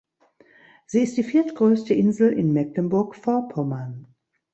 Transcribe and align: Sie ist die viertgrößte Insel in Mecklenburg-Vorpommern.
Sie 0.87 1.01
ist 1.03 1.15
die 1.17 1.23
viertgrößte 1.23 1.93
Insel 1.93 2.31
in 2.33 2.53
Mecklenburg-Vorpommern. 2.53 4.07